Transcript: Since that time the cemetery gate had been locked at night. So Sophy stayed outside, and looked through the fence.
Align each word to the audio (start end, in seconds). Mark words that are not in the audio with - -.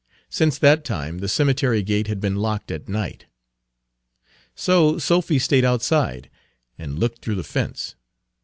Since 0.31 0.57
that 0.57 0.83
time 0.83 1.19
the 1.19 1.27
cemetery 1.27 1.83
gate 1.83 2.07
had 2.07 2.19
been 2.19 2.35
locked 2.37 2.71
at 2.71 2.89
night. 2.89 3.27
So 4.55 4.97
Sophy 4.97 5.37
stayed 5.37 5.63
outside, 5.63 6.27
and 6.75 6.97
looked 6.97 7.21
through 7.21 7.35
the 7.35 7.43
fence. 7.43 7.93